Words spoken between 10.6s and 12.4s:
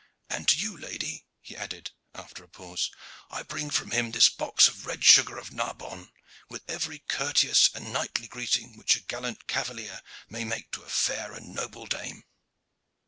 to a fair and noble dame."